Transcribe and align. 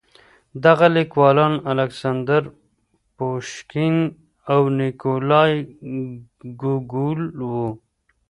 دغه 0.65 0.87
ليکوالان 0.97 1.53
الکساندر 1.71 2.43
پوشکين 3.15 3.97
او 4.53 4.61
نېکولای 4.77 5.51
ګوګول 6.61 7.21
وو. 7.49 7.69